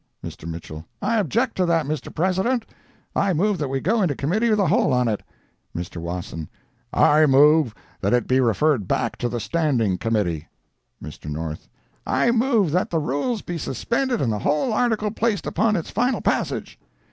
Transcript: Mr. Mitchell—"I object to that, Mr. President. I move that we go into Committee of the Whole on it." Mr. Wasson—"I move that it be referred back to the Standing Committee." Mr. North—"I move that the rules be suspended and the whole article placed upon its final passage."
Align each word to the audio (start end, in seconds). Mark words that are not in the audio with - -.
Mr. 0.25 0.49
Mitchell—"I 0.49 1.19
object 1.19 1.55
to 1.57 1.65
that, 1.67 1.85
Mr. 1.85 2.11
President. 2.11 2.65
I 3.15 3.33
move 3.33 3.59
that 3.59 3.67
we 3.67 3.79
go 3.79 4.01
into 4.01 4.15
Committee 4.15 4.47
of 4.47 4.57
the 4.57 4.65
Whole 4.65 4.91
on 4.91 5.07
it." 5.07 5.21
Mr. 5.77 5.97
Wasson—"I 5.97 7.27
move 7.27 7.75
that 7.99 8.11
it 8.11 8.27
be 8.27 8.39
referred 8.39 8.87
back 8.87 9.15
to 9.17 9.29
the 9.29 9.39
Standing 9.39 9.99
Committee." 9.99 10.47
Mr. 11.03 11.29
North—"I 11.29 12.31
move 12.31 12.71
that 12.71 12.89
the 12.89 12.97
rules 12.97 13.43
be 13.43 13.59
suspended 13.59 14.21
and 14.21 14.33
the 14.33 14.39
whole 14.39 14.73
article 14.73 15.11
placed 15.11 15.45
upon 15.45 15.75
its 15.75 15.91
final 15.91 16.21
passage." 16.21 16.79